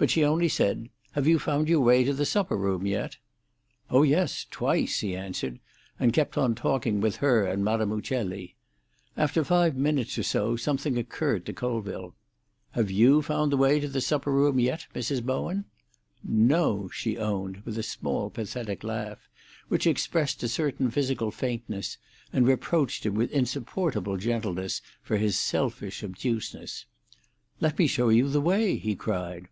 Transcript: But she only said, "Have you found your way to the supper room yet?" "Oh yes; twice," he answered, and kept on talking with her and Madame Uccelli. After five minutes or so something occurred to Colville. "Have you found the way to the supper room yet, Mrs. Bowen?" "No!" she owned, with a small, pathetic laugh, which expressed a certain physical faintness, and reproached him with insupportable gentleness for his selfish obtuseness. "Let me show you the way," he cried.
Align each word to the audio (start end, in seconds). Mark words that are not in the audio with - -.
But 0.00 0.10
she 0.10 0.24
only 0.24 0.48
said, 0.48 0.90
"Have 1.14 1.26
you 1.26 1.40
found 1.40 1.68
your 1.68 1.80
way 1.80 2.04
to 2.04 2.14
the 2.14 2.24
supper 2.24 2.56
room 2.56 2.86
yet?" 2.86 3.16
"Oh 3.90 4.04
yes; 4.04 4.46
twice," 4.48 5.00
he 5.00 5.16
answered, 5.16 5.58
and 5.98 6.12
kept 6.12 6.38
on 6.38 6.54
talking 6.54 7.00
with 7.00 7.16
her 7.16 7.44
and 7.44 7.64
Madame 7.64 7.90
Uccelli. 7.90 8.54
After 9.16 9.42
five 9.42 9.74
minutes 9.74 10.16
or 10.16 10.22
so 10.22 10.54
something 10.54 10.96
occurred 10.96 11.44
to 11.46 11.52
Colville. 11.52 12.14
"Have 12.74 12.92
you 12.92 13.22
found 13.22 13.50
the 13.50 13.56
way 13.56 13.80
to 13.80 13.88
the 13.88 14.00
supper 14.00 14.30
room 14.30 14.60
yet, 14.60 14.86
Mrs. 14.94 15.20
Bowen?" 15.20 15.64
"No!" 16.22 16.88
she 16.90 17.18
owned, 17.18 17.56
with 17.64 17.76
a 17.76 17.82
small, 17.82 18.30
pathetic 18.30 18.84
laugh, 18.84 19.28
which 19.66 19.84
expressed 19.88 20.40
a 20.44 20.48
certain 20.48 20.92
physical 20.92 21.32
faintness, 21.32 21.98
and 22.32 22.46
reproached 22.46 23.04
him 23.04 23.16
with 23.16 23.32
insupportable 23.32 24.16
gentleness 24.16 24.80
for 25.02 25.16
his 25.16 25.36
selfish 25.36 26.04
obtuseness. 26.04 26.84
"Let 27.60 27.76
me 27.80 27.88
show 27.88 28.10
you 28.10 28.28
the 28.28 28.40
way," 28.40 28.76
he 28.76 28.94
cried. 28.94 29.48